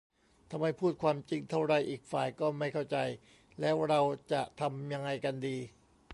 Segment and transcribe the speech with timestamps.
[0.51, 2.97] ทำไมพูดความจริงเท่าไรอีกฝ่ายก็ไม่เข้าใจ
[3.59, 3.99] แล้วเรา
[4.31, 5.57] จะทำยังไงกันดี?